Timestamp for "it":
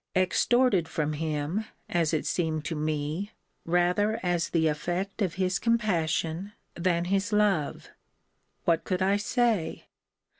2.11-2.25